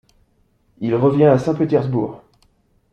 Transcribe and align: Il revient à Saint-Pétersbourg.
Il 0.79 0.95
revient 0.95 1.25
à 1.27 1.37
Saint-Pétersbourg. 1.37 2.23